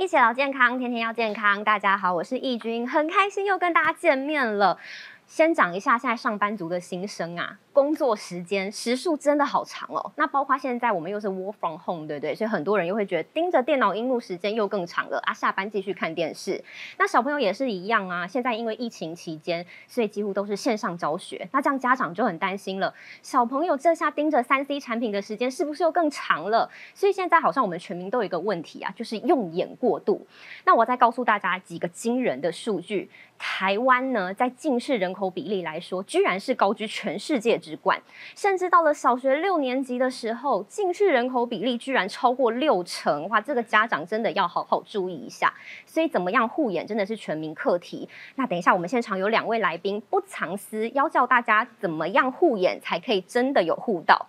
[0.00, 1.62] 一起聊健康，天天要健康。
[1.62, 4.78] 大家好，我是易君，很开心又跟大家见面了。
[5.26, 7.58] 先讲一下现在上班族的心声啊。
[7.72, 12.34] 工作时间时数真的好长哦，那包括现在我们又是 work from home，对不对？
[12.34, 15.32] 所以很多人又会觉得盯着电脑荧幕时间又更长了啊。
[15.32, 16.62] 下班继续看电视，
[16.98, 18.26] 那小朋友也是一样啊。
[18.26, 22.92] 现在因为疫情期间，所以几乎都是线上教学，那这样家长就很担心了。
[23.22, 26.68] 小朋友这下盯着三 C 产品的时间是不是又更长了？
[26.92, 30.26] 所以现在好像我们全民都有一个问题啊，就是用眼过度。
[30.64, 37.59] 那我再告诉大家几个惊人的数据：台湾呢，在近视人口比例来说，居然是高居全世界。
[37.60, 38.00] 直管，
[38.34, 43.40] 甚至到了小学六年级的时候，近视人口比例居然超过六成，哇！
[43.40, 45.52] 这个家长真的要好好注意一下。
[45.86, 48.08] 所以，怎么样护眼真的是全民课题。
[48.36, 54.26] 那等一下，我们现场有两位来宾，不藏私，要教大家怎么样护眼才可以真的有护到。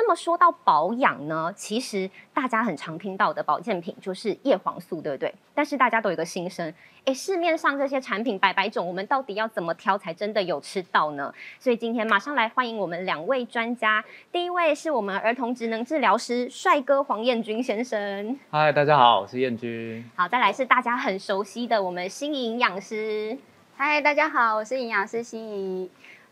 [0.00, 5.32] 那么说到保养呢，其实大家很常听到的保健品就是叶黄素，对不对？
[5.54, 6.72] 但是大家都有一个心声，
[7.04, 11.32] 哎，市面上这些产品百百种，我们到底要怎么挑才真的有吃到呢？
[11.58, 14.02] 所以今天马上来欢迎我们两位专家。
[14.32, 18.38] 第一位是我们儿童职能治疗师帅哥黄彦军先生。
[18.50, 20.02] 嗨，大家好，我是彦军。
[20.16, 23.36] 好，再来是大家很熟悉的我们新营养师。
[23.76, 25.90] 嗨，大家好，我是营养师心怡。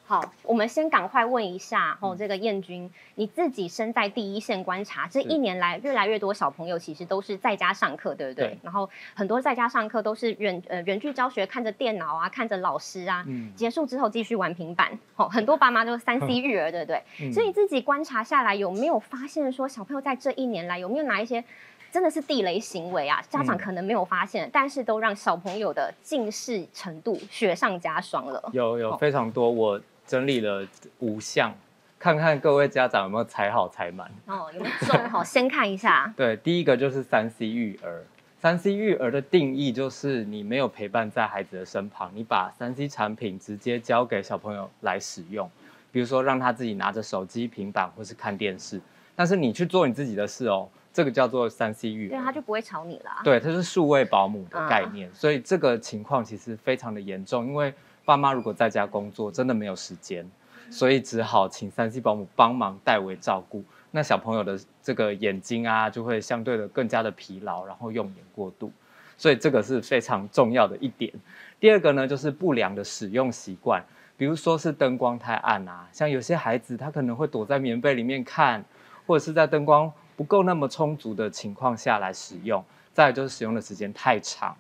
[0.09, 8.59] 好，我们先赶快问一下哦，这个燕君，你自己身在第一线观察，这一年来越来越多小朋友其实都是在家上课，对不对？
[8.63, 14.99] 然后很多在家上课都是远呃远距教学，看着电脑啊，看着老师啊，嗯结束之后继续玩平板。
[15.17, 17.03] 哦，很多爸妈都三 C 育儿，对不对？
[17.31, 21.45] 所以你自己观察下来，有没有发现说小朋友在这一年来有没有哪一些
[21.93, 23.23] 真的是地雷行为啊？
[23.29, 28.43] 家长可能没有发现，但是都让小朋友的近视程度雪上加霜了。
[28.55, 29.79] 有有非常多我。
[30.09, 30.67] 整理了
[31.01, 31.55] 五项，
[31.99, 35.09] 看看各位家长有没有踩好踩满哦，有没有中？
[35.11, 36.11] 好，先看一下。
[36.17, 38.03] 对，第一个就是三 C 育儿。
[38.41, 45.51] 三 C 育儿的定义就是你没有陪伴在孩子的身旁，你把三 C 产品直接交给小朋友来使用，
[45.93, 48.81] 比如说让他自己拿着手机、平板或是看电视，
[49.15, 53.11] 但是你去做你自己的事哦，这个叫做三 C 育儿，对，他就不会吵你了。
[53.23, 57.75] 对，它是数位保姆的概念，所以这个情况其实非常的严重，因为。
[58.09, 60.27] 爸妈如果在家工作，真的没有时间，
[60.71, 63.63] 所以只好请三 C 保姆帮忙代为照顾。
[63.91, 68.73] 那小朋友的这个眼睛啊，就会相对的更加的疲劳，然后用眼过度，
[69.19, 71.13] 所以这个是非常重要的一点。
[71.61, 73.85] 第二个呢，就是不良的使用习惯，
[74.17, 78.65] 比如说是灯光太暗啊，像有些孩子他可能会躲在棉被里面看，
[79.07, 82.65] 或者是在灯光不够那么充足的情况下来使用。
[82.95, 84.57] 再就是使用的时间太长，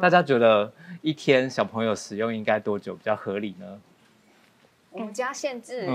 [0.00, 0.72] 大家觉得
[1.02, 3.80] 一天小朋友使用应该多久比较合理呢？
[4.90, 5.88] 我们家限制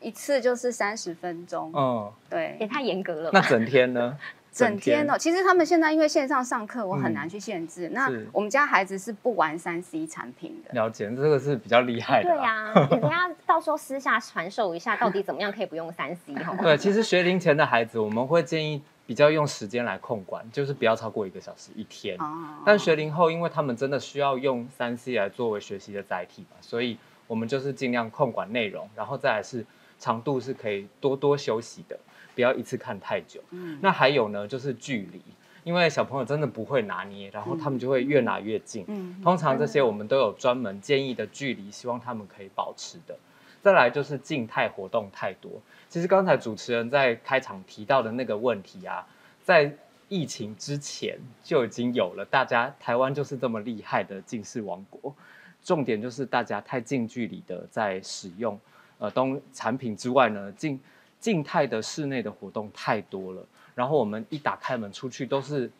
[0.00, 1.72] 一次就是三十分钟。
[1.74, 3.30] 嗯，对，也太严格了。
[3.32, 4.16] 那整天呢？
[4.54, 7.88] 整天哦，其实他们现在因为线上上课，我很难去限制。
[7.92, 10.72] 那我们家孩子是不玩三 C 产品的。
[10.74, 12.28] 了解，这个是比较厉害的。
[12.30, 16.56] 对呀， 等下到时候私下传授一下，到底怎么样可以不用三 C 哈？
[16.62, 18.80] 对，其实学龄前的孩子，我们会建议。
[19.06, 22.18] 比较用时间来控管，就是不要超过一个小时一天。
[22.64, 29.64] 但学龄后，因为他们真的需要用三 C 来作为学习的载体嘛，所以我们就是尽量控管内容，然后再来是
[29.98, 31.98] 长度是可以多多休息的，
[32.34, 33.40] 不要一次看太久。
[33.80, 35.20] 那还有呢，就是距离，
[35.64, 38.84] 因为小朋友真的不会拿捏，然后他们就会越拿越近。
[39.22, 43.16] 通常这些我们都有专门建议的距离，希望他们可以保持的。
[43.64, 45.50] 再来就是静态活动太多。
[45.88, 49.06] 其实刚才主持人在开场提到的那个问题啊，
[49.42, 49.72] 在
[50.10, 52.26] 疫情之前就已经有了。
[52.26, 55.14] 大家台湾就是这么厉害的近视王国。
[55.62, 58.60] 重点就是大家太近距离的在使用
[58.98, 60.78] 呃东产品之外呢，静
[61.18, 63.42] 静态的室内的活动太多了。
[63.74, 65.70] 然后我们一打开门出去都是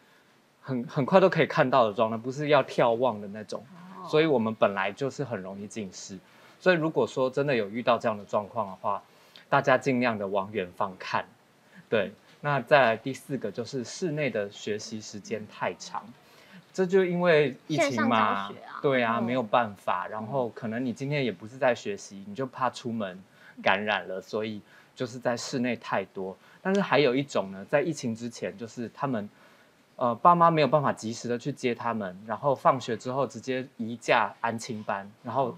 [0.63, 3.63] 很很快都可以看到的状态，不是要眺望的那种。
[4.09, 6.19] 所以我们本来就是很容易近视。
[6.65, 9.03] 所以如果说真的有遇到这样的状况的话，
[9.51, 11.27] 大家尽量的往远方看。
[11.91, 12.11] 对，
[12.41, 16.03] 那再来第四个就是室内的学习时间太长，
[16.73, 18.51] 这就因为疫情嘛，
[18.81, 20.09] 对啊，没有办法。
[20.09, 23.23] 然后可能你今天也不是在学习，你就怕出门
[23.63, 24.63] 感染了，所以
[24.97, 26.35] 就是在室内太多。
[26.63, 29.29] 但是还有一种呢，在疫情之前，就是他们
[29.97, 35.55] 呃爸妈没有办法及时的去接他们，然后放学之后直接移驾安亲班，然后。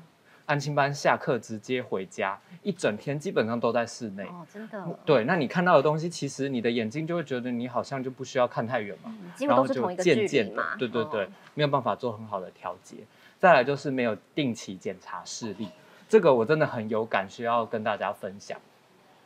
[0.47, 4.25] 安亲班下课直接回家，一整天基本上都在室内。
[4.25, 4.99] 哦，真的。
[5.05, 12.97] 对，那你看到的东西，其实你的眼睛就会觉得你好像就不需要看太远嘛，然后就渐渐的，对对对，没有办法做很好的调节。
[13.39, 15.69] 再来就是没有定期检查视力，
[16.09, 18.59] 这个我真的很有感，需要跟大家分享。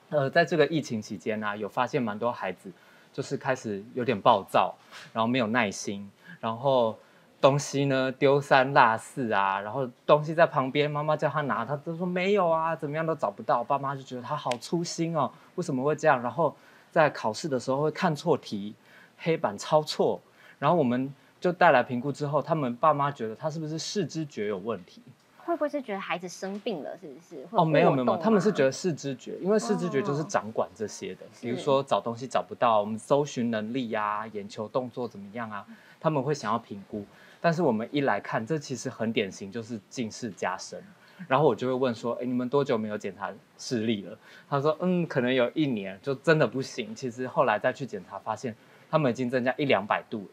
[0.08, 2.72] 呃，在这个疫情期间呢，有发现蛮多孩子
[3.12, 4.74] 就是开始有点暴躁，
[5.12, 6.10] 然后没有耐心。
[6.40, 6.98] 然后
[7.40, 13.64] 东西呢丢三落四啊，然后东西在旁边，妈妈叫他拿，他都说没有啊，怎么样都找不到。
[13.64, 16.20] 爸妈就觉得他好粗心哦，为什么会这样？
[16.22, 16.54] 然后
[16.90, 18.74] 在考试的时候会看错题，
[19.16, 20.20] 黑板抄错，
[20.58, 25.00] 然后我们就带来评估之后，他们爸妈觉得他是不是视知觉有问题？
[25.42, 26.90] 会不会是觉得孩子生病了？
[26.98, 27.46] 是不是？
[27.50, 35.66] 哦，没有没有没有，他们是觉得视知觉，因为视知觉就是掌管这些的，比如说找东西找不到，我们搜寻能力呀，眼球动作怎么样啊，
[35.98, 37.04] 他们会想要评估。
[37.40, 40.82] 但是我们一来看，这其实很典型，就是近视加深。
[41.28, 44.18] 然后我就会问说，哎，你们多久没有检查视力了？
[44.48, 46.94] 他说，嗯，可能有一年，就真的不行。
[46.94, 48.56] 其实后来再去检查，发现
[48.90, 50.30] 他们已经增加一两百度了，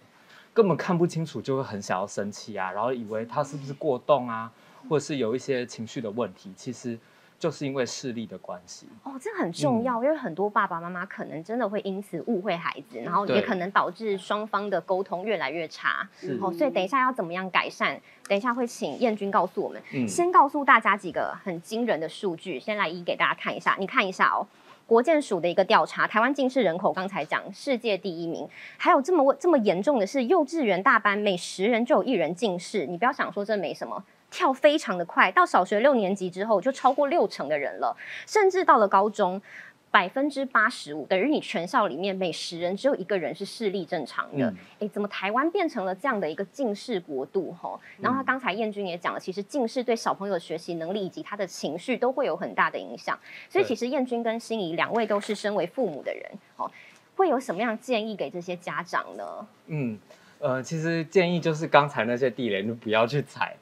[0.54, 4.52] 根本看不清楚，就会很想要生气啊，然后以为他是不是过动啊？
[4.90, 6.98] 或者是有一些情绪的问题，其实
[7.40, 8.88] 就是因为视力的关系。
[9.04, 16.08] 哦，这很重要，因为很多爸爸妈妈可能真的会因此误会孩子，然后也可能导致双方的沟通越来越差。
[16.42, 18.00] 哦，所以等一下要怎么样改善？
[18.28, 19.82] 等一下会请燕君告诉我们。
[19.94, 23.76] 嗯，先告诉大家几个很惊人的数据，先来一给大家看一下。
[23.80, 24.48] 你看一下哦，
[24.88, 32.88] 国建署的一个调查，台湾近视人口刚才讲世界第一名，还有这么这么严重的是，幼稚园大班每十人就有一人近视。
[32.88, 34.04] 你不要想说这没什么。
[34.30, 37.96] 跳非常的快，到小学六年级之后就超过六成的人了，
[38.26, 39.42] 甚至到了高中，
[39.90, 44.54] 百分之八十五，等于你全校里面每十人只有一个人是视力正常的。
[44.80, 47.56] 哎，怎么台湾变成了这样的一个近视国度？
[47.60, 53.18] 哈，然后他刚才燕君也讲了，其实近视对小朋友的学习能力以及他的情绪都会有很大的影响。
[53.50, 56.24] 所以其实燕君跟心仪两位都是身为父母的人，
[56.58, 56.70] 哦，
[57.16, 59.48] 会有什么样建议给这些家长呢？
[59.68, 59.98] 嗯，
[60.40, 63.56] 呃，其实建议就是刚才那些地雷，你不要去踩。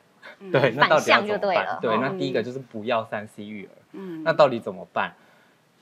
[0.51, 1.79] 对，那到底要怎么办？
[1.81, 3.69] 对，那第一个就是不要三 C 育儿。
[3.93, 5.13] 嗯，那到底怎么办？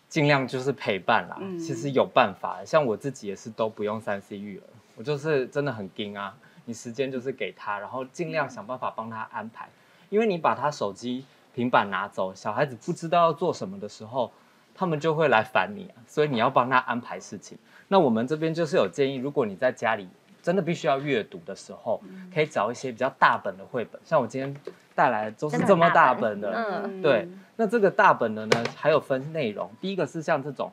[0.07, 1.37] 尽量就是陪伴啦。
[1.41, 4.63] 嗯，其实有办法，像我自己也是都不用三 C 育儿，
[4.95, 6.35] 我就是真的很盯啊。
[6.65, 9.67] 你时间就是给他，然后尽量想办法帮他安排。
[10.09, 14.31] 因为你把他手机、平板拿走，小孩子不知道要做什么的时候，
[14.75, 15.97] 他们就会来烦你啊。
[16.07, 17.57] 所以你要帮他安排事情。
[17.87, 20.07] 那我们这边就是有建议，如果你在家里。
[20.43, 22.03] 真的必须要阅读的时候，
[22.33, 24.53] 可以找一些比较大本的绘本，像我今天
[24.93, 26.51] 带来的都是这么大本的。
[26.53, 27.27] 嗯，对。
[27.55, 29.71] 那这个大本的呢，还有分内容。
[29.79, 30.69] 第一个是像这种，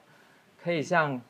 [0.60, 1.20] 可以像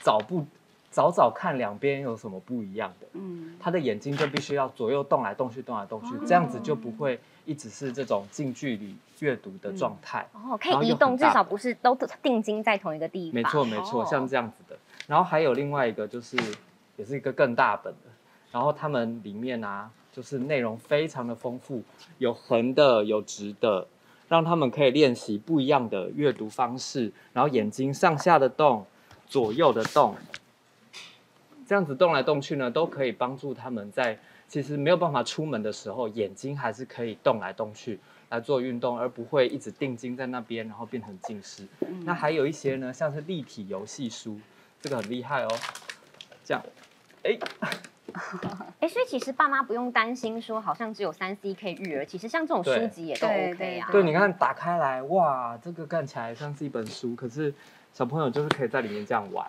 [0.00, 0.46] 找不
[0.92, 3.06] 找找看两边有什么不一样的。
[3.14, 10.24] 嗯，他的眼睛就必须要左右动来动去，动来动去，这样子就不会一直是这种近距离阅读的状态。
[10.32, 13.34] 哦，可以移动，至少不是都定睛在同一个地方。
[13.34, 14.76] 没错，没错，像这样子的。
[15.08, 16.36] 然后还有另外一个就是。
[16.96, 18.10] 也是一个更大本的，
[18.52, 21.82] 然后他们里面啊，就是内容非常的丰富，
[22.18, 23.86] 有横的，有直的，
[24.28, 28.86] 让他们可以练习不一样的阅读方式，然后眼睛上下的动，
[29.26, 30.14] 左右的动，
[31.66, 37.98] 这样子动来动去呢，都可以帮助他们在其实没有办法出门的时候，眼睛还是可以动来动去
[38.28, 41.66] 来做运动，而不会一直定睛在那边，然后变成近视。
[42.04, 44.38] 那还有一些呢，像是立体游戏书，
[44.80, 45.48] 这个很厉害哦，
[46.44, 46.62] 这样。
[47.24, 47.38] 哎，
[48.80, 52.04] 哎，所以其实爸妈不用担心说，好像只有三 C 可以育儿。
[52.04, 53.88] 其实像这种书籍也都 OK 啊。
[53.90, 57.52] 对，你看打开来，哇，这个看起来像是一本书，可是
[57.92, 59.46] 小朋友就是可以在里面这样玩，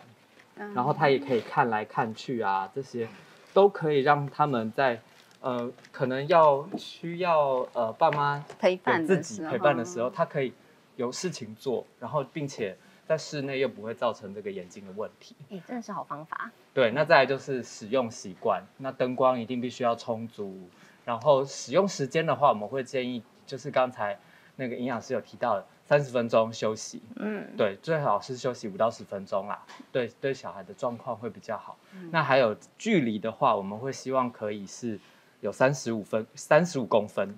[0.74, 3.08] 然后他也可以看来看去啊，这些
[3.54, 5.00] 都可以让他们在
[5.42, 10.54] 呃，可能要需要呃爸妈陪伴自己陪伴的时候，他可以
[10.96, 12.78] 有事情做，然后并且。
[13.08, 16.52] 在室内又不会造成这个眼睛的问题，哎，真的是好方法。
[16.74, 20.68] 对，那再来就是使用习惯，那灯光一定必须要充足，
[21.06, 24.18] 然后使用时间的话，我们会建议就是刚才
[24.56, 31.78] 那个营养师有提到的三十分钟休息，嗯，对，最好是休息五到十分钟啦，对，对小孩的状况会比较好。
[32.12, 35.00] 那还有距离的话，我们会希望可以是
[35.42, 37.34] 有三十五分、三十五公分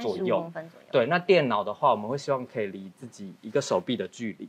[0.00, 0.50] 左右，
[0.90, 4.48] 对，那电脑的话，我们会希望可以离自己一个手臂的距离。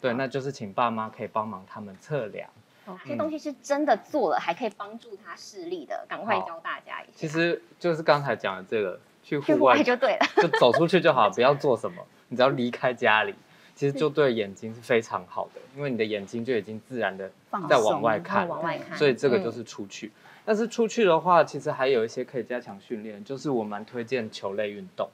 [0.00, 2.48] 对，那就是请爸妈可以帮忙他们测量。
[2.86, 7.12] 哦，这东西是真的做了，还可以帮助他视力的，赶快教大家一下。
[7.14, 13.34] 其实就是刚才讲的这个，去户外就对了， 就走出去就好， 不要做什么，你只要离开家里，
[13.74, 17.30] 其实就对眼睛是非常好的，因为你的眼睛就已经自然的
[17.68, 20.10] 在往外看，往外看，所以这个就是出去。
[20.42, 25.08] 但是出去的话，其实还有一些可以加强训练，就是我蛮推荐球类运动，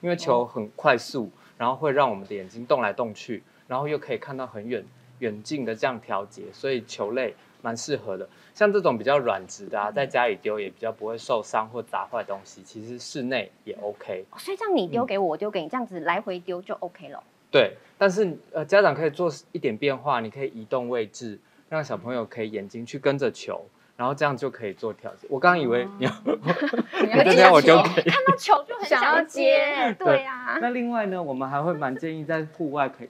[0.00, 3.42] 因为球很快速，然后会让我们的眼睛动来动去。
[3.66, 4.84] 然后又可以看到很远
[5.20, 8.28] 远近的这样调节，所以球类蛮适合的。
[8.54, 12.62] 像这种比较软质的啊，在家里丢也比较不会受伤或砸坏东西。
[12.62, 14.24] 其实室内也 OK。
[14.36, 17.22] 所以这样你丢给我，我丢给你，这样子来回丢就 OK 了。
[17.50, 23.64] 对，但是呃，家长可以做一点变化，你可以移动位置，让小朋友可以眼睛去跟着球，
[23.96, 25.28] 然后这样就可以做调节。
[25.30, 30.58] 我刚刚以为你要， 你这样我就看到球就很想要接，对呀。
[30.60, 33.08] 那另外呢，我们还会蛮建议在户外可以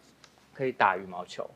[0.55, 1.49] 可以打羽毛球，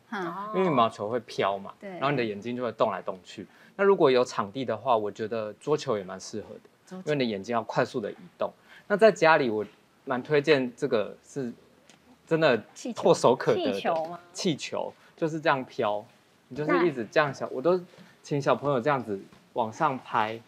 [0.54, 3.46] 因为羽毛球会飘嘛，然后你的眼睛就会动来动去。
[3.76, 8.52] 那如果有场地的话，我觉得桌球也蛮适合的，因为你的眼睛要快速的移动。
[8.88, 9.64] 那在家里，我
[10.04, 11.52] 蛮推荐这个是
[12.26, 16.04] 真的唾手可得的气球，就是这样飘，
[16.48, 17.80] 你就是一直这样小，我都
[18.22, 19.20] 请小朋友这样子
[19.52, 20.40] 往上拍，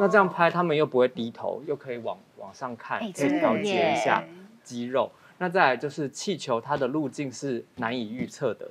[0.00, 4.24] 那这样拍他们又不会低头，又可以往往上看，可以调节一下
[4.64, 5.10] 肌肉。
[5.38, 8.68] 那再来就是气球，它的路径是难以预测的，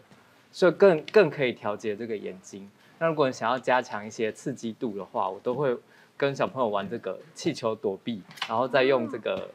[0.52, 2.70] 所以更更可以调节这个眼睛。
[3.00, 5.78] 那如果你想要加强一些刺激度的话，我都会
[6.18, 9.50] 跟小朋友玩这个气球躲避，然后再用这个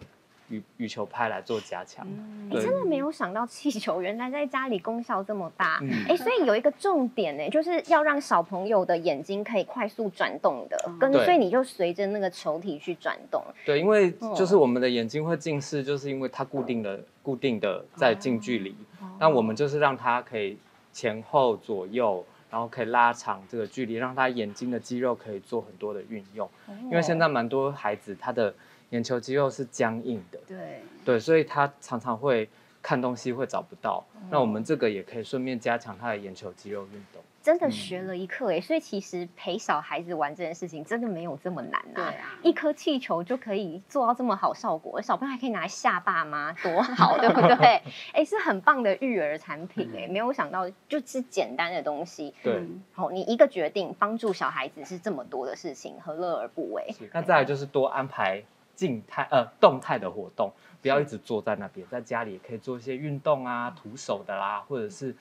[0.53, 2.07] 羽羽球拍来做加强。
[2.49, 13.43] 你真的没有想到气球原来在家里功效这么大，哎，所以有一个重点呢，就是要让小朋友的眼睛可以快速转动的，跟所以你就随着那个球体去转动。
[13.65, 18.77] 对，因为就是我们的眼睛会近视，就是因为它固定的固定的在近距离，
[19.19, 20.59] 那我们就是让它可以
[20.93, 22.25] 前后左右。
[22.53, 26.47] 然后可以拉长这个距离，让他眼睛的肌肉可以做很多的运用。
[26.83, 28.55] 因为现在蛮多孩子他的
[28.91, 32.47] 眼球肌肉是僵硬的，对对，所以他常常会
[32.83, 34.05] 看东西会找不到。
[34.31, 37.23] 那我们这个也可以顺便加强他的眼球肌肉运动。
[37.43, 41.95] 真的学了一课哎，所以其实陪小孩子玩这件事情真的没有这么难啊。
[41.97, 47.83] 对啊，一颗气球就可以做到这么好效果，小朋友还可以拿来吓爸妈，多好， 对不对？
[48.13, 52.33] 哎，是很棒的育儿产品哎，没有想到就是简单的东西。
[52.45, 56.95] 对，好，你一个决定帮助小孩子是这么多的事情，何乐而不为？
[57.13, 58.41] 那再来就是多安排
[58.77, 65.13] 静态呃动态的活动，不要一直坐在那边，在家里也可以做一些运动啊，徒手的啦，或者是。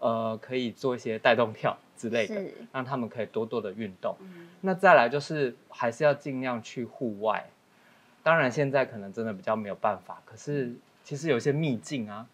[0.00, 2.42] 呃，可以做一些带动跳之类的，
[2.72, 4.16] 让他们可以多多的运动。
[4.62, 7.48] 那再来就是还是要尽量去户外。
[8.22, 12.26] 当然现在可能真的比较没有办法，可是其实有些秘境啊，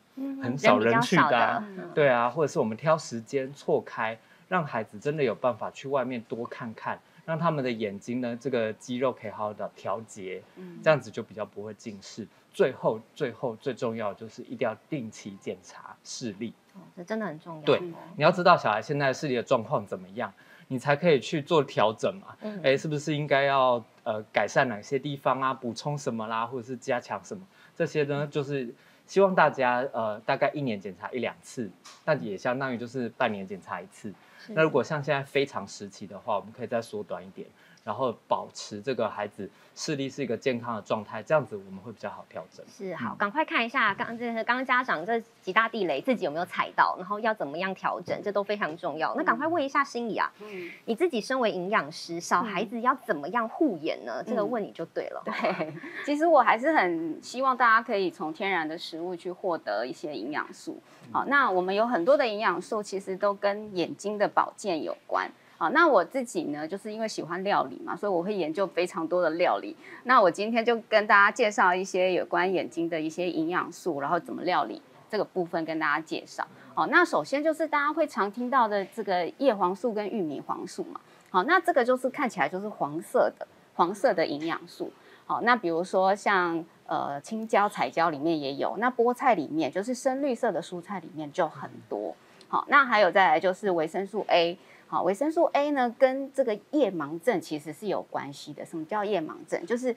[0.42, 1.62] 很少人去的，
[1.94, 4.18] 对啊，或者是我们挑时间错开，
[4.48, 6.98] 让孩子真的有办法去外面多看看。
[7.24, 10.40] 让他们的眼睛呢，这个肌肉可以好好的调节，
[10.80, 12.24] 这样子就比较不会近视。
[12.54, 17.62] 最后，最后最重要就是一定要定期检查视力，哦，这真的很重要。
[17.62, 17.80] 对，
[18.16, 20.32] 你要知道小孩现在视力的状况怎么样，
[20.68, 22.36] 你才可以去做调整嘛。
[22.62, 25.52] 哎，是不是应该要呃改善哪些地方啊？
[25.54, 27.46] 补充什么啦，或者是加强什么？
[27.74, 28.74] 这些呢，就是
[29.06, 31.70] 希望大家呃大概一年检查一两次，
[32.04, 34.12] 那也相当于就是半年检查一次。
[34.50, 37.48] 那如果像现在非常时期的话，我们可以再缩短一点。
[37.86, 42.66] 然后保持这个孩子视力是一个健康的状态，这样子我们会比较好调整。
[42.66, 49.14] 是好，赶快看一下刚这是刚刚家长这几大地雷自己有没有踩到，然后要怎么样调整，这都非常重要。
[49.14, 54.20] 那赶快问一下心仪啊，嗯，你自己身为营养师，小孩子要怎么样护眼呢？
[54.26, 55.22] 这个问你就对了。
[55.24, 55.72] 对，
[56.04, 60.82] 其实我还是很希望大家可以从天然的食物去获得一些营养素。
[61.12, 65.30] 好，那我们有很多的营养素，其实都跟眼睛的保健有关。
[65.58, 69.74] 好，那我自己呢，就是因为喜欢料理嘛，所以我会研究非常多的料理。
[70.04, 76.46] 那我今天就跟大家介绍一些有关眼睛的一些营养素，然后怎么料理这个部分跟大家介绍。
[76.74, 81.00] 好，那首先就是大家会常听到的这个叶黄素跟玉米黄素嘛。
[81.30, 84.92] 好，那这个就是看起来就是黄色的黄色的营养素。
[85.24, 92.14] 好，那比如说像呃青椒、彩椒里面也有，那菠菜里面就是深绿色的蔬菜里面就很多。
[92.46, 94.58] 好，那还有再来就是维生素 A。
[94.88, 98.64] 好，维生素 A 呢，跟这个夜盲症其实是有关系的。
[98.64, 99.66] 什么叫夜盲症？
[99.66, 99.94] 就是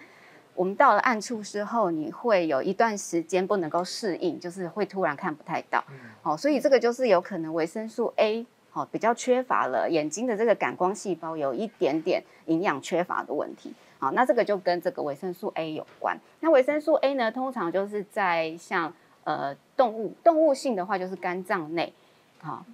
[0.56, 5.84] 我们到了暗处之后，你会有一段时间不能够适应，就是会突然看不太到。
[6.24, 13.72] 好，所以这个就是有可能维生素 A 好比较缺乏了，眼睛的这个感光细胞有一点点营养缺乏的问题。
[14.00, 16.18] 好，那这个就跟这个维生素 A 有关。
[16.40, 18.92] 那维生素 A 呢，通常就是在像
[19.24, 21.94] 呃动物动物性的话，就是肝脏内，
[22.40, 22.66] 好。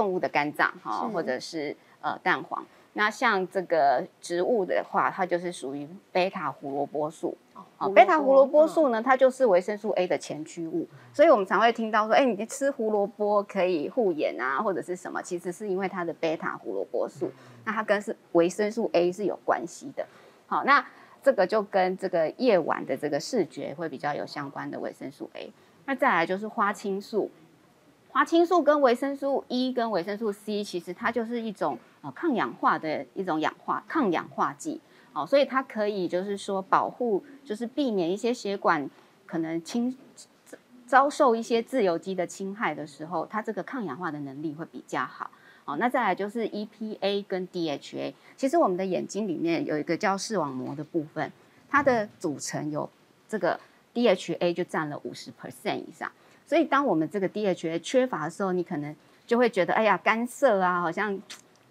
[0.00, 2.64] 动物的肝脏哈，或者是呃蛋黄。
[2.94, 7.36] 那像这个植物的话，它就是属于贝塔胡萝卜素。
[7.76, 10.88] 哦，贝塔胡萝卜素呢，它就是维生素 A 的前驱物。
[11.12, 15.20] 所以我们常会听到说，哎，你吃胡萝卜可以护眼啊，或者是什么？
[15.22, 17.30] 其实是因为它的贝塔胡萝卜素，
[17.66, 20.06] 那它跟是维生素 A 是有关系的。
[20.46, 20.82] 好，那
[21.22, 25.52] 这个就跟这个夜晚的这个视觉会比较有相关的维生素 A。
[25.84, 27.30] 那再来就是花青素。
[28.12, 34.80] 花青素跟维生素 E 跟维生素 C，其实它就是一种呃抗氧化的一种氧化抗氧化剂，
[35.12, 38.90] 哦，所以它可以就是说保护，就是避免一些血管
[39.26, 39.96] 可能侵
[40.86, 45.30] 遭受一些自由基的侵害的时候，它这个抗氧化的能力会比较好，
[45.64, 48.12] 哦，那再来就是 EPA 跟 DHA。
[48.36, 51.30] 其实我们的眼睛里面有一个叫视网膜的部分，
[51.68, 52.90] 它的组成有
[53.28, 53.60] 这个
[53.94, 56.10] DHA 就占了五十 percent 以上。
[56.50, 58.92] 所以当我们这个 DHA 缺乏的时候，你可能
[59.24, 61.16] 就会觉得，哎呀，干涩啊，好像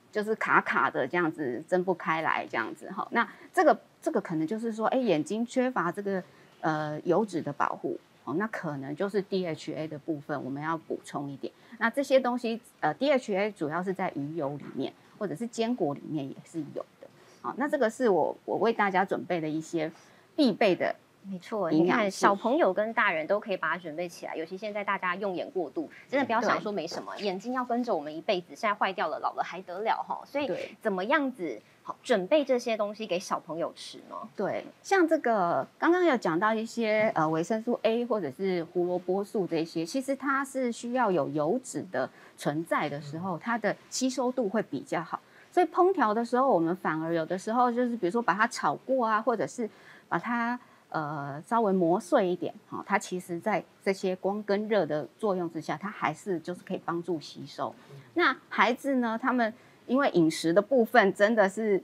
[0.10, 3.06] 就是卡卡的这样子，睁不开来这样子哈。
[3.12, 6.24] 那这个这个可能就是说，哎，眼睛缺乏这个
[6.62, 8.00] 呃油脂的保护。
[8.38, 11.52] 那可能就是 DHA 的部分，我们要补充一点。
[11.78, 17.08] 那这些东西，呃，DHA 主要是在鱼油里面，或者是坚果里面也是有的。
[17.42, 19.92] 好，那这个是我我为大家准备的一些
[20.38, 20.96] 必备的。
[21.24, 24.36] 没错，你看小朋友跟大人都可以把它准备起来。
[24.36, 30.20] 尤其现在大家用眼过度，真的不要想说没什么，眼睛要跟着我们一辈子，现在坏掉了，老了还得了哈？
[30.26, 30.50] 所以
[30.82, 34.16] 怎么样子好准备这些东西给小朋友吃呢？
[34.36, 45.20] 对，像这个刚刚有讲到一些呃维生素 A 或者是胡萝卜素这些，其实它是需要有油脂的存在的时候，它的吸收度会比较好。
[45.52, 49.70] 所以烹调的时候，我们反而有的时候就是比如说把它炒过啊，或者是
[50.08, 50.60] 把它。
[50.92, 57.76] 呃，稍微磨碎一点，哈，它其实在这些光跟热的作用之下，它还是就是可以帮助吸收。
[58.16, 59.54] 那孩子呢，他们
[59.86, 61.84] 因为饮食的部分真的是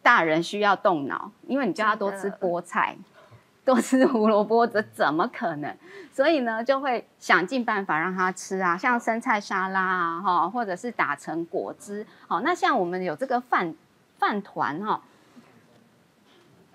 [0.00, 2.96] 大人需要动脑，因为你叫他多吃菠菜，
[3.64, 5.76] 多吃胡萝卜，这怎么可能？
[6.12, 12.06] 所以呢，就会想尽办法让他吃啊，像生菜沙拉啊，哈，或者是打成果汁。
[12.28, 13.74] 好，那像我们有这个饭
[14.20, 15.02] 饭团哈。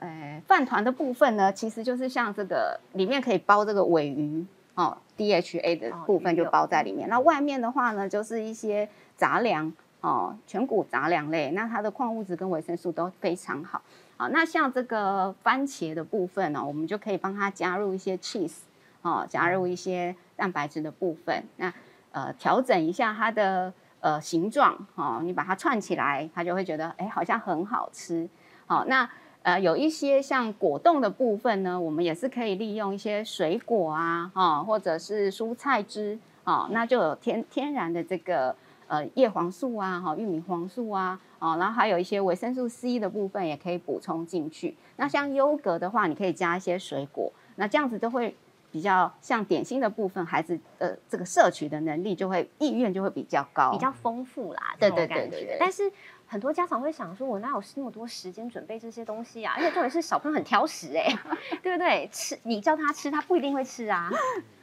[0.02, 4.44] 诶，饭团的部分呢，其实就是像这个里面可以包这个尾鱼
[4.74, 7.08] 哦，DHA 的部分就包在里面。
[7.08, 13.80] 那外面的话呢，就是一些杂粮哦，全谷杂粮类，那它的矿物质跟维生素都非常好。
[14.18, 18.62] 好，那像这个番茄的部分呢，我们就可以帮它加入一些 cheese
[19.04, 21.44] 哦，加入一些蛋白质的部分。
[21.58, 21.72] 那
[22.12, 28.28] 呃，调整一下它的呃形状哦，你把它串起来，它就会觉得哎，好像很好吃。
[28.66, 29.08] 好，那。
[29.44, 38.56] 呃，有一些像果冻的部分呢，我们也是可以利用一些水果啊，哈，或者是蔬菜汁，啊，那就有天天然的这个
[38.88, 44.76] 呃叶黄素啊，哈，玉米黄素啊，哦，然后还有一些维生素 C 的部分也可以补充进去。
[44.98, 48.36] 那像优格的话，你可以加一些水果，那这样子就会
[48.72, 55.92] 比较像点心的部分，孩子呃这个摄取的能力就会意愿就会比较高，比较丰富啦，对对对对对，但是。
[56.32, 59.54] 很多家长会想说：“我哪有那么多时间准备这些东西啊？
[59.58, 61.14] 而且重点是小朋友很挑食哎，
[61.62, 62.08] 对不对？
[62.10, 64.10] 吃你叫他吃，他不一定会吃啊。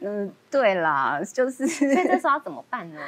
[0.01, 1.67] 嗯，对啦，就是。
[1.67, 2.99] 所以这时候要怎么办呢？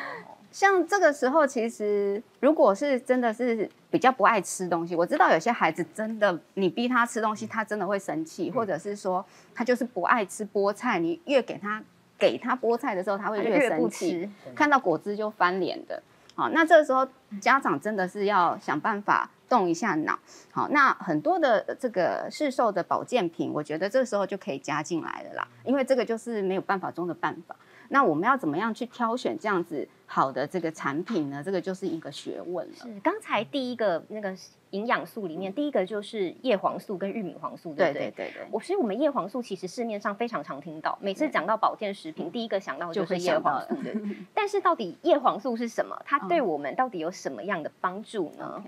[0.50, 11.82] 像这个时候，其实如果是真的是比较不爱吃东西，我知道有些孩子真的，你逼他吃东西，他真的会生气，或者是说他就是不爱吃菠菜，你越给他
[12.18, 16.02] 给他菠菜的时候，他会越生气，看到果汁就翻脸的。
[16.34, 17.06] 好，那这个时候
[17.40, 20.18] 家长真的是要想办法动一下脑。
[20.50, 27.54] 好，那很多的这个市售的保健品，我觉得这时候就可以加进来了啦，因为这个就是没有办法中的办法。
[27.92, 31.42] 那我们要怎么样去挑选这样子好的这个产品呢？
[31.44, 32.74] 这个就是一个学问了。
[32.76, 34.33] 是刚才第一个那个
[34.70, 38.11] 营养素里面，第一个就是叶黄素跟玉米黄素，对不对？
[38.12, 38.46] 对对对。
[38.53, 43.74] 我所以我们叶黄素其实市面上非常常听到，每次讲到保健食品，第一个想到的就是叶黄素。
[43.83, 43.96] 对
[44.33, 46.00] 但是到底叶黄素是什么？
[46.05, 48.62] 它对我们到底有什么样的帮助呢？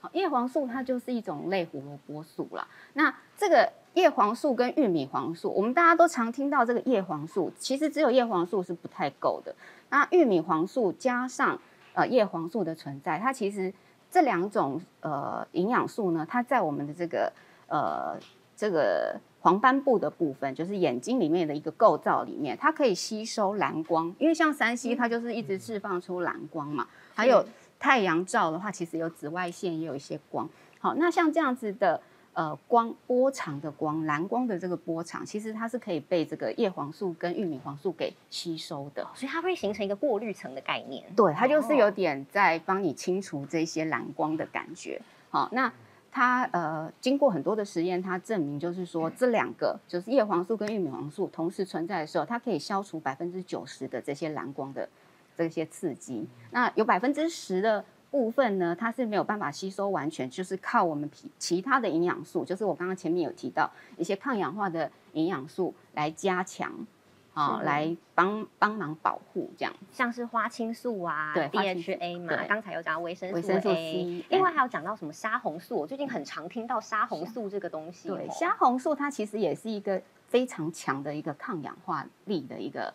[0.00, 2.66] 好，叶黄素它就是一种类胡萝卜素啦。
[2.94, 3.72] 那这个。
[3.94, 9.52] 叶黄素跟玉米黄素，我们大家都常听到这个叶黄素，其实只有叶黄素是不太够的。
[9.88, 11.60] 那玉米黄素加上
[11.92, 13.74] 呃叶黄素的存在，它其实
[14.08, 17.32] 这两种呃营养素呢，它在我们的这个
[17.66, 18.16] 呃
[18.56, 26.86] 这个黄斑部的部分，就是眼睛里面的一个构造里面，它可以吸收蓝光，因为像三 C 它就是一直释放出蓝光嘛。
[27.12, 27.44] 还有
[27.80, 30.48] 太阳照的话，其实有紫外线，也有一些光。
[30.78, 32.00] 好，那像这样子的。
[32.32, 41.04] 呃，光波长的光，蓝光的这个波长，其实它是可以被这个叶黄素跟玉米黄素给吸收的，所以它会形成一个过滤层的概念。
[41.16, 45.02] 对，它就是有点在帮你清除这些蓝光的感觉。
[45.28, 45.70] 好，那
[46.12, 54.88] 它呃，经过很多的实验，它证明就是说，这两个就是叶黄素跟玉米黄素同时存在的时候，它可以消除百分之九十的这些蓝光的
[55.44, 56.26] 这些刺激。
[56.50, 57.84] 那有百分之十的。
[58.10, 66.72] 部分呢，它是没有办法吸收完全，就是靠我们其其他的营养素，就是我刚刚前面有提到一些抗氧化的营养素来加强，
[67.34, 78.08] 啊，来帮帮忙保护这样，像是花青素啊，对，DHA 嘛，刚才有讲到维生素 A，另外还有讲到什么虾红素，我最近很常听到虾红素这个东西。
[78.08, 82.92] 对，虾红素它其实也是一个非常强的一个抗氧化力的一个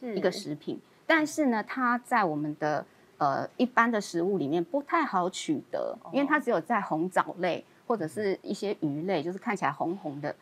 [0.00, 2.84] 一个食品，但是呢，它在我们的
[3.18, 10.34] 呃一般的食物里面不太好取得，因为它只有在红藻类或者是一些鱼类，就是看起来红红的，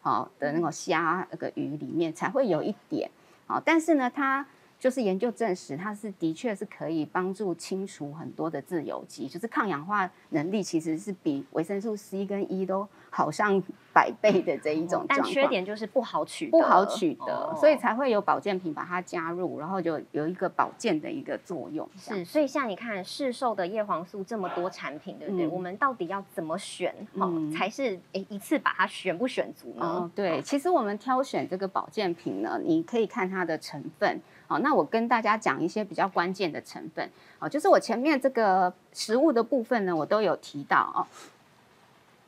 [0.00, 3.10] 好的那种虾那个鱼里面才会有一点，
[3.46, 4.46] 好，但是呢，它。
[4.82, 15.04] 就是研究证实，它是的确是可以帮助清除很多的自由基，就是抗氧化能力其实是比维生素 C 跟 E 都好上百倍的这一种。
[15.08, 21.88] 但缺点就是不好取，不好取得，所以才会有保健品把它加入，然后就有一个保健的一个作用。
[21.96, 25.46] 是，所以像你看市售的叶黄素这么多产品，对不对？
[25.46, 30.10] 我们到底要怎么选，哦，才是诶一次把它选不选足呢？
[30.14, 34.20] 对，其实我们挑选这个保健品呢，你可以看它的成分。
[34.46, 37.08] 好，那我跟大家讲一些比较关键的成分。
[37.38, 41.06] 哦，就是我前面这个食物的部分呢，我都有提到哦。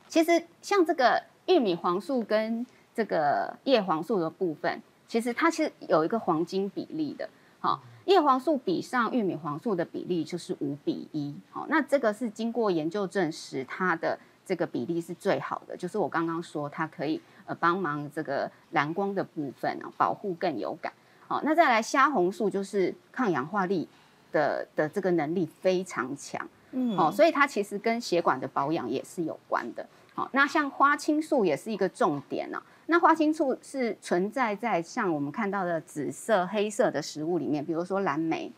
[0.07, 7.29] 其实像这个玉米黄素跟这个叶黄素的部分，其实它是有一个黄金比例的。
[7.59, 11.33] 好，叶黄素比上玉米黄素的比例就是五比一。
[11.51, 15.75] 好，那这个是经过研究证实，它的这个比例是最好的。
[15.75, 20.93] 就是我刚刚说，它可以呃帮忙这个蓝光的部分啊，保护更有感。
[21.27, 23.87] 好，那再来虾红素就是抗氧化力
[24.31, 29.83] 的的这个能力非常强，嗯，哦，所以它其实跟血管的保养也是有关的。
[30.15, 32.63] 好，那像花青素也是一个重点呢。
[32.87, 38.51] 那花青素是存在在像我们看到的紫色、黑色的食物里面，比如说蓝莓，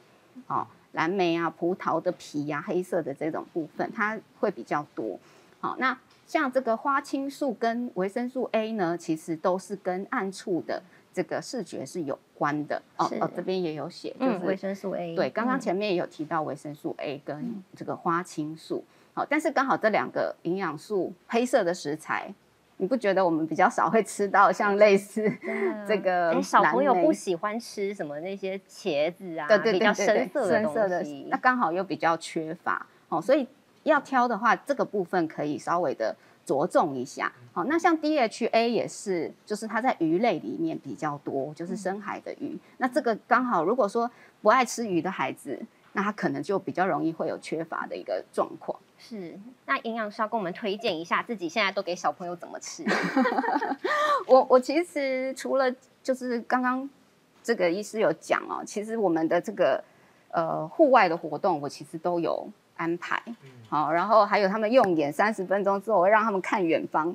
[0.48, 5.20] 哦，蓝莓啊、葡萄的皮呀、黑色的这种部分，它会比较多。
[5.60, 10.84] 好，那像这个花青素跟维生素 A 呢，其实都是跟暗处的。
[11.14, 15.16] 这个视觉是有关的哦哦，这边也有写，就是维生素 A。
[15.16, 18.84] 对，刚刚前面也有提到维生素 A 跟这个花青素。
[19.18, 22.32] 好，但是刚好这两个营养素，黑色的食材，
[22.78, 25.28] 你不觉得我们比较少会吃到 像类似
[25.88, 26.40] 这个？
[26.40, 30.48] 小朋友不喜欢吃什么那些茄子啊，对对对，比较深色
[30.88, 33.48] 的东西，那刚好又比较缺乏哦，所以
[33.82, 36.16] 要挑的话，这个部分可以稍微的。
[36.46, 42.58] 着重一下，好，那像 DHA 也是，就是它在鱼类里面比较多，就是深海的鱼。
[42.78, 44.10] 那这个刚好，如果说
[44.42, 45.60] 不爱吃鱼的孩子，
[45.98, 48.78] 那他可能就比较容易会有缺乏的一个状况。
[49.00, 52.86] 是，那营养师要跟我们推荐一下，自己现在都给小朋友怎么吃？
[54.28, 56.88] 我我其实除了就是刚刚
[57.42, 59.84] 这个医师有讲哦，其实我们的这个
[60.30, 62.48] 呃户外的活动，我其实都有。
[62.80, 63.20] 安排
[63.70, 67.12] 好，然后还有他们用眼三十分钟之后，我会让他们看远方，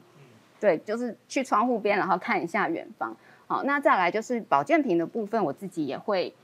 [0.59, 3.15] 对，就是去窗户边，然后看一下远方。
[3.47, 6.35] 好，那再来就是保健品的部分，我自己也会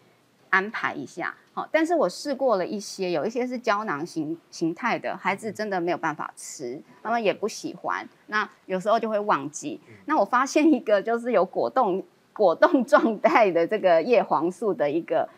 [0.51, 1.35] 安排一下。
[1.59, 8.09] 好，但是我试过了一些，有一些是胶囊形形态的，孩子真的没有办法吃，他们也不喜欢。
[8.29, 9.81] 那有时候就会忘记。
[10.05, 12.01] 那我发现一个就是有果冻
[12.33, 15.29] 果冻 状态的这个叶黄素的一个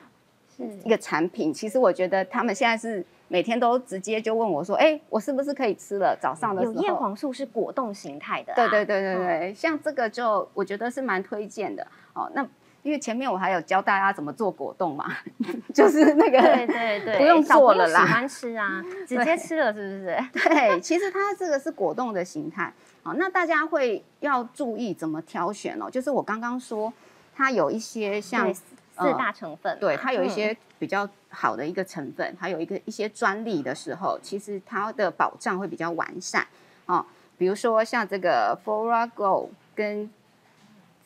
[0.55, 3.03] 是一个产品，其实我觉得他们现在是。
[3.33, 6.19] 每天都直接就问我说：“哎，我是不是可以吃了？
[6.21, 12.29] 早上的时候有叶黄素是果冻形态的，对对对对对，像这个就我觉得是蛮推荐的哦。
[12.35, 12.45] 那
[12.83, 15.17] 因为前面我还有教大家怎么做果冻嘛，
[15.75, 20.19] 就是那个对对对，不用做了啦，喜欢吃啊，直接吃了是不是？
[20.49, 23.15] 对，其实它这个是果冻的形态好。
[23.15, 26.93] 那大家会要注意怎么挑选哦，就是我刚刚说
[27.35, 28.53] 它有一些像。
[28.93, 36.47] 四大成分，对它有一些比较好的一个成分，还有一个一些专利的时候，其实它的保障会比较完善
[36.85, 37.03] 哦。
[37.39, 40.11] 比如说像这个 Flora Go 跟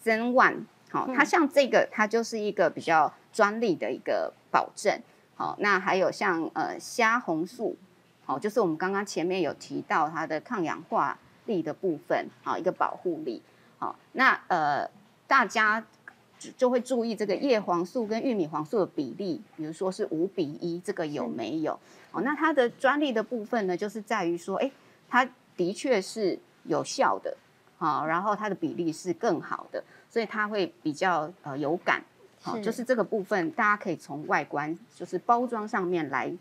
[0.05, 4.97] Zen One，好，它像这个它就是一个比较专利的一个保证。
[5.35, 7.77] 好，那还有像呃虾红素，
[8.25, 13.43] 好，就是我们刚刚前面有提到它的抗氧化力的部分，好，一个保护力。
[13.79, 14.89] 好，那呃
[15.27, 15.85] 大家。
[16.59, 21.73] 就会注意这个叶黄素跟玉米黄素的比例，比如说是五比一，这个有没有？
[22.13, 24.71] 哦，那它的专利的部分呢，就是在于说，哎，
[25.09, 25.27] 它
[25.57, 27.35] 的确是有效的，
[27.79, 29.83] 好，然后它的比例是更好的，
[30.15, 32.01] 所以它会比较呃有感，
[32.41, 36.33] 好，就是这个部分大家可以从外观，就是包装上面来。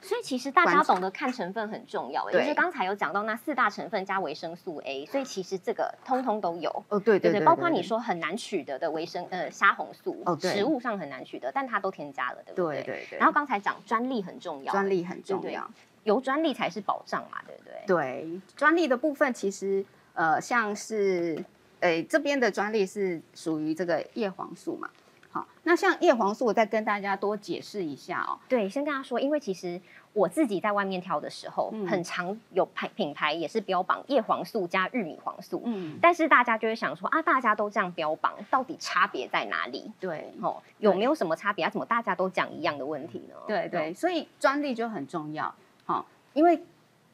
[0.00, 12.82] 所以其实大家懂得看成分很重要，就是刚才有讲到那四大成分加维生素 A，所以其实这个通通都有哦，对对对，包括你说很难取得的维生呃虾红素，哦食物上很难取得，但它都添加了，对不对？
[12.82, 13.18] 对对对。
[13.18, 15.68] 然后刚才讲专利很重要，专利很重要，
[16.04, 17.82] 有专利才是保障嘛，对不对？
[17.86, 21.44] 对，专利的部分其实呃像是
[21.80, 24.88] 诶这边的专利是属于这个叶黄素嘛，
[25.30, 28.38] 好，那像叶黄素，我再跟大家多解释一下哦。
[28.48, 29.80] 对，先跟大家说，因为其实
[30.12, 39.92] 我自己在外面挑的时候，嗯很常有牌品牌也是标榜叶黄素加玉米黄素，嗯，但是大家就会想说啊，大家都这样标榜，到底差别在哪里？
[40.00, 41.70] 对，哦，有没有什么差别啊？
[41.70, 43.34] 怎么大家都讲一样的问题呢？
[43.46, 46.60] 对对，所以专利就很重要，好，因为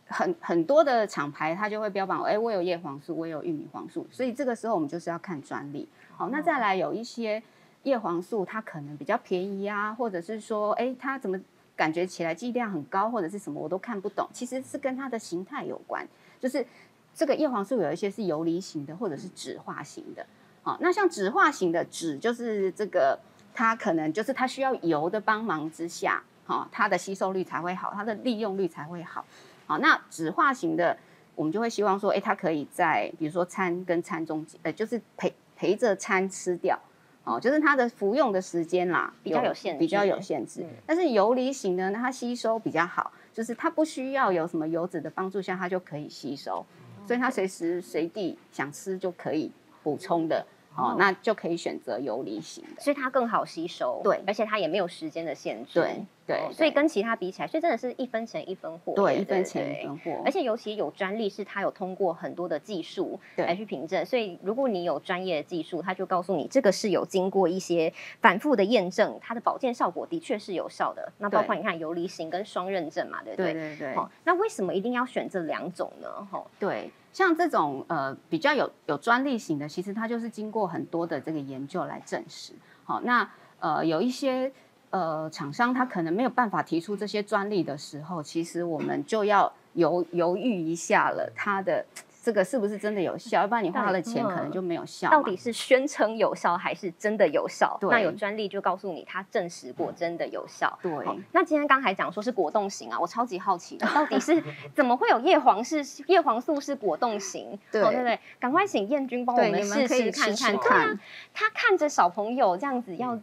[0.06, 5.88] 很很多的厂牌它就会标榜，哎，我有叶黄素，我有玉米黄素，所以这个时候我们就是要看专利。
[6.16, 7.42] 好，那再来有一些。
[7.84, 11.38] 叶黄素它可能比较便宜啊，或者是说，哎，它怎么
[11.76, 14.26] 感觉起来剂量很高，或者是什么我都看不懂。
[14.32, 16.02] 其实是跟它的形态有关，
[16.40, 16.66] 就是
[17.14, 20.24] 这个叶黄素有一些是游离型的，或者是酯化型的。
[20.62, 23.18] 好，那像酯化型的酯，就是这个
[23.52, 29.22] 它可能就是它需要油的帮忙之下，好，它的吸收率才会好，它的利用率才会好。
[29.66, 30.96] 好，那酯化型的，
[31.35, 36.79] 我们就会希望说，哎，它可以在比如说餐跟餐中间，呃，就是陪陪着餐吃掉。
[37.27, 40.62] 哦，就是它的服用的时间啦，比较有限，比较有限制。
[40.85, 46.66] 但是游离型的呢，它吸收比较好，就是它不需要有什么油脂的帮助下，它就可以吸收，
[47.07, 49.50] 所以它随时随地想吃就可以
[49.83, 50.46] 补充的。
[50.76, 71.12] 哦，那就可以选择游离型的，所以它更好吸收，对，而且它也没有时间的限制，对对，所以跟其他比起来，所以真的是一分钱一分货，对，一分钱一分货，而且尤其有专利，是它有通过很多的技术来去凭证，所以如果你有专业的技术，它就告诉你这个是有经过一些反复的验证，它的保健效果的确是有效的。
[71.18, 73.52] 那包括你看游离型跟双认证嘛，对不对？
[73.52, 73.94] 对对对。
[73.94, 76.08] 好，那为什么一定要选这两种呢？
[76.32, 76.90] 哈，对。
[77.14, 82.53] 像这种呃比较有有专利型的，其实它就是经过很多的这个研究来证实。
[82.85, 83.27] 好，那
[83.61, 84.53] 呃有一些
[84.90, 91.87] 呃厂商他可能没有办法提出这些专利的时候，其实我们就要犹犹豫一下了，它的。
[92.24, 93.42] 这个是不是真的有效？
[93.42, 95.10] 要不然你花了钱可能就没有效。
[95.10, 97.78] 到底是宣称有效还是真的有效？
[97.82, 100.78] 那有专利就告诉你它证实过真的有效。
[100.80, 100.90] 对。
[101.32, 104.42] 那今天刚才讲说是果冻型啊，我超级好奇的，到底是
[104.74, 107.58] 怎么会有叶黄是叶黄素是果冻型？
[107.70, 110.56] 对对对，赶快请燕君帮我们试试看看。
[110.56, 111.00] 看。
[111.34, 113.20] 他看着小朋友这样子要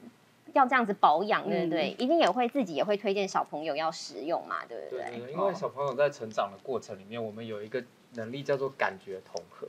[0.54, 1.96] 要这样子保养，对不对？
[1.98, 5.20] 一定也会自己也会推荐小朋友要食用嘛，对不对？
[5.20, 7.84] 对，因为小朋友在成长的过程里面，我们有一个。
[8.15, 9.67] 能力叫做感觉统合，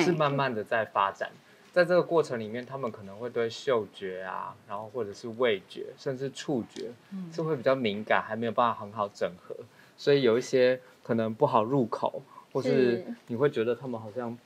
[0.00, 1.30] 是慢慢的在发展，
[1.72, 6.90] 在这个过程里面，他们可能会对嗅觉啊，然后或者是味觉，甚至触觉，
[7.32, 9.54] 是会比较敏感，还没有办法很好整合，
[9.96, 13.04] 所以有一些可能不好入口，或是。
[13.26, 14.36] 你会觉得他们好像。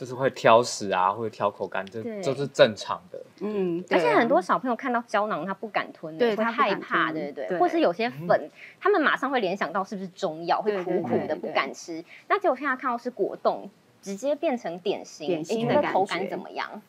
[0.00, 3.22] 就是会挑食啊，或者挑口感，这都是正常的。
[3.40, 7.58] 嗯，而且很多小朋友看到胶囊，他不敢吞，对，会害怕，对对对。
[7.58, 12.02] 或是有些粉，他们马上会联想到是不是中药，会苦苦的，不敢吃。
[12.28, 13.68] 那结果现在看到是果冻，
[14.00, 16.80] 直接变成点心，点心的口感怎么样？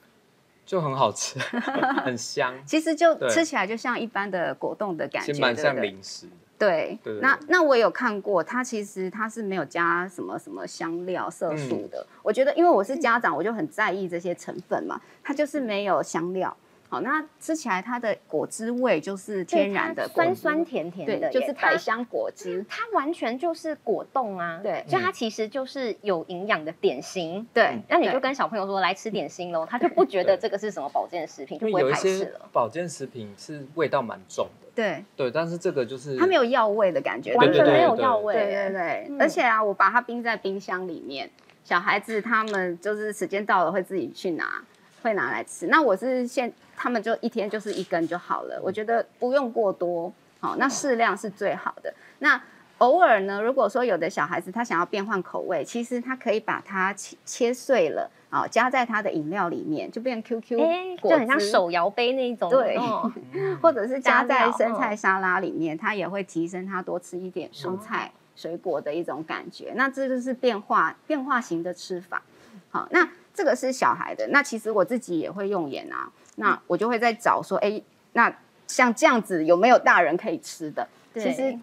[0.66, 1.38] 就很好吃，
[2.06, 2.54] 很香。
[2.66, 6.30] 其实就吃起来就像一般的果冻的感觉，蛮像零食。
[6.62, 12.06] 对，那那我有看过，它其实它是没有加什么什么香料、色素的。
[12.22, 15.02] 我觉得，因为我是家长，我就很在意这些成分嘛。
[15.24, 16.56] 它就是没有香料，
[16.88, 22.64] 好，那吃起来它的果汁味就是天然的，酸酸甜甜的，就是百香果汁。
[22.70, 27.48] 它完全就是果冻啊，对，所以它其实就是有营养的点心。
[27.52, 32.48] 对，那你就跟小朋友说来吃点心喽，他就不觉得这个是什么保健食品，就不会排斥了。
[32.52, 34.48] 保健食品是味道蛮重。
[34.74, 38.34] 对对，但是这个就是它没有药味的感觉，完全没有药味。
[38.34, 41.30] 对对对，而且啊，我把它冰在冰箱里面，
[41.64, 44.64] 小孩子他们就是时间到了会自己去拿，
[45.02, 45.68] 会拿来吃。
[45.68, 51.94] 那我是现他们就一天就是一根就好了，我觉得不用过多，好，那适量是最好的。
[52.20, 52.42] 那
[52.82, 58.10] 偶尔呢，如果说有的小孩子他想要变换口味，其实他可以把它切切碎了。
[58.32, 60.58] 好，加在他的饮料里面，就变 QQ
[61.00, 62.50] 果就很像手摇杯那一种。
[62.50, 62.76] 对，
[63.62, 69.74] 或者是加在生菜沙拉里面，它也会提升他多吃一点蔬菜水果的一种感觉。
[69.76, 72.24] 那这就是变化变化型的吃法。
[72.72, 74.28] 好，那这个是小孩的。
[74.30, 77.80] 那其实我自己也会用盐啊，那我就会在找说，哎，
[78.14, 78.34] 那
[78.66, 80.88] 像这样子有没有大人可以吃的？
[81.14, 81.56] 其实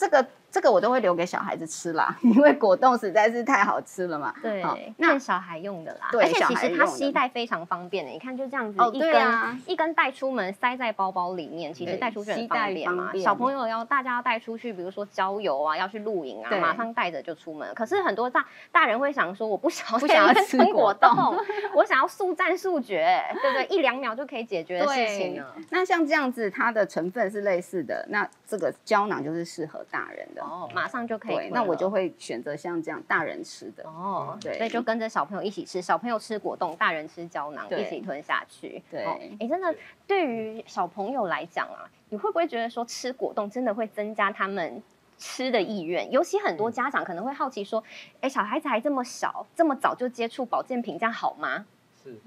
[0.00, 0.39] 这个。
[0.50, 4.34] 这个我都会留给小孩子吃啦，因为果冻实在是太好吃了嘛。
[4.42, 6.08] 对，那小孩用的啦。
[6.10, 13.12] 对，而且其实它携带非常方便的，你看就这样子一根一根带出门，塞在包包里面，其实带出去很方便嘛。
[13.14, 17.72] 小朋友要大家要带出去，比如说郊游啊，要去露营啊，马上带着就出门。
[17.74, 21.10] 可是很多大大人会想说，我不想不想要吃果冻，
[21.74, 23.76] 我想要速战速决，对不对？
[23.76, 25.44] 一两秒就可以解决的事情呢。
[25.70, 30.39] 那像这样子，它的成分是类似的，那这个胶囊就是适合大人的。
[30.40, 31.36] 的哦，马上就可以。
[31.36, 38.82] 对，那我就会选择像这样大人吃的哦，对，所以就跟着小朋友一起吃，小朋友吃果冻，大人吃胶囊，一起吞下去。
[38.90, 39.04] 对，
[39.38, 39.74] 哎，真的
[40.06, 44.82] 对于小朋友来讲啊，你会不会觉得说吃果冻真的会增加他们
[45.18, 46.10] 吃的意愿？
[46.10, 47.82] 尤其很多家长可能会好奇说，
[48.20, 51.66] 哎，小孩子还这么小，这么早就接触保健品，这样好吗？
[52.02, 52.18] 是。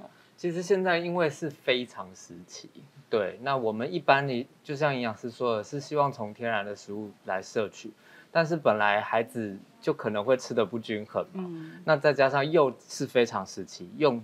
[0.43, 2.69] 其实现在因为是非常时期，
[3.09, 7.89] 对，那我们一般你就像营养师说的，是希望从天然的食物来摄取，
[8.29, 11.49] 但是本来孩子就可能会吃的不均衡嘛，
[11.85, 14.21] 那再加上又是非常时期，用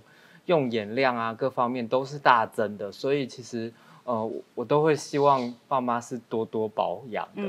[0.48, 3.72] 用盐量啊各方面都是大增的，所以其实
[4.04, 7.44] 呃我都会希望爸妈是多多保养的，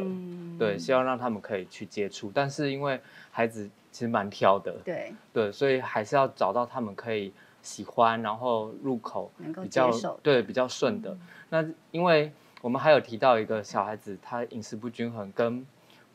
[0.60, 3.00] 对，希望让他们可以去接触，但是因为
[3.32, 7.32] 孩子其实蛮挑的，对对，所以还是要找到他们可以。
[7.62, 9.30] 喜欢，然后入口
[9.62, 9.90] 比较
[10.22, 11.16] 对比较顺的。
[11.48, 15.66] 那因为我们还有提到一个小孩子，他饮食不均衡，跟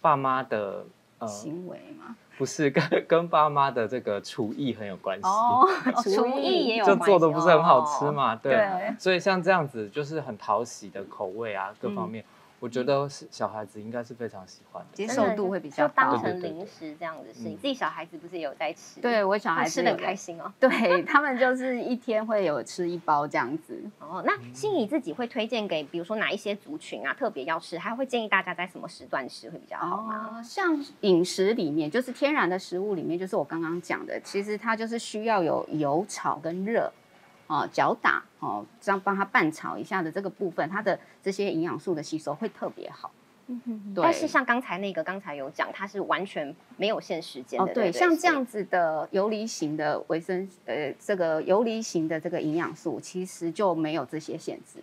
[0.02, 0.86] 爸妈的
[1.20, 2.16] 呃行为吗？
[2.38, 5.26] 不是， 跟跟爸妈的这个厨艺很有关系。
[5.26, 5.66] 哦，
[6.04, 8.36] 厨艺也有就做的不是很好吃嘛？
[8.36, 8.94] 对。
[9.00, 12.24] 所以像这样子，就是很讨喜的口味啊，各方面。
[12.60, 16.16] 我觉得是小孩子应该是非常喜欢，接受度会比较高。
[16.16, 19.02] 就当成零食这样子吃，你自己小孩子不是也有在吃？
[19.02, 20.52] 对我小孩子吃的开心哦。
[20.60, 23.80] 对他们就是一天会有吃一包这样子。
[24.00, 30.42] 哦，那心怡自己会推荐给，比如说哪一些族群啊，特别要吃，还会建议大家在什么时段吃会比较好吗？
[30.42, 36.92] 像饮食里面，就是天然的食物里面，就是我刚刚讲的，其实它就是需要有油炒跟热。
[37.48, 43.12] 哦，搅打哦，这样帮他拌炒一下的这个部分，它的这些营养素的吸收会特别好。
[43.48, 44.04] 嗯哼，对。
[44.04, 47.66] 但是像刚才那个，刚才有讲，它是完全没有限时间的。
[47.66, 54.80] 哦，对，像这样子的游离型的维生，呃，这个游离型的这个营养素，其实就没有这些限制。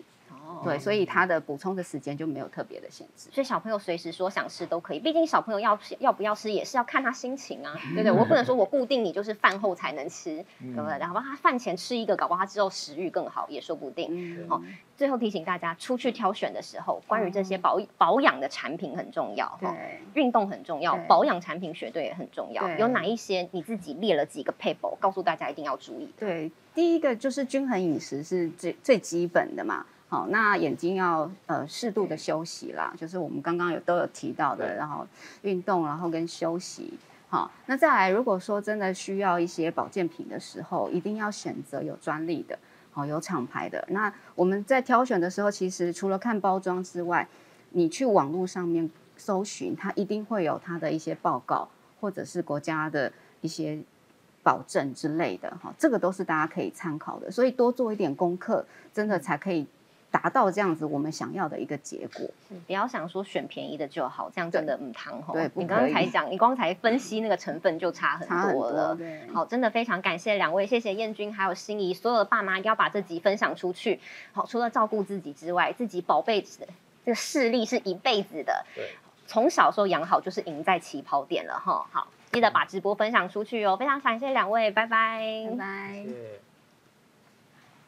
[0.62, 4.98] 对，所以它的补充的时间就没有特别的限制，所以小朋友随时说想吃都可以。
[4.98, 8.12] 毕竟小朋友要要不要吃也是要看他心情啊，对不对？
[8.12, 10.98] 我不能说我固定你就是饭后才能吃，对不对？
[10.98, 14.46] 然后他饭前吃一个，搞不好他之后食欲更好，也说不定。
[14.48, 14.62] 好，
[14.96, 19.68] 最后提醒大家，出去挑选的时候，关于这些保保养的产品很重要，对，
[20.14, 22.68] 运动很重要，保养产品绝对也很重要。
[22.78, 26.12] 有哪一些你自己列了几个配保，告诉大家一定要注意的。
[26.18, 29.86] 对，第一个就是均衡饮食是最最基本的嘛。
[30.12, 35.06] 好，那眼睛要呃适度的休息啦，就是我们刚刚有都有提到的，然后
[35.40, 36.92] 运动，然后跟休息。
[37.30, 42.58] 好，那再来，如果说真的需要一些保健品的时候，一定要选择有专利的，
[42.90, 43.82] 好有厂牌的。
[43.88, 47.26] 那我们在挑选的时候，其实除了看包装之外，
[47.70, 51.66] 你去网络上面搜寻，它一定会有它的一些报告，
[52.02, 53.78] 或者是国家的一些
[54.42, 55.56] 保证之类的。
[55.62, 57.30] 哈，这个都是大家可以参考的。
[57.30, 59.66] 所以多做一点功课，真的才可以。
[60.12, 62.28] 达到这样子我们想要的一个结果，
[62.66, 65.32] 不要想说选便宜的就好，这样真的唔汤吼。
[65.32, 68.94] 对，你刚刚才讲，你刚才分析那个成分就差很多了。
[68.94, 73.98] 多，好，真的非常感谢两位，谢谢燕君还有心仪，所有的爸妈要把这集分享出去。
[74.32, 76.66] 好，除了照顾自己之外，自己宝贝这
[77.06, 78.66] 个视力是一辈子的。
[78.74, 78.90] 对，
[79.26, 81.86] 从小时候养好就是赢在起跑点了哈。
[81.90, 83.78] 好，记得把直播分享出去哦。
[83.78, 86.04] 非常感谢两位，拜拜，拜拜。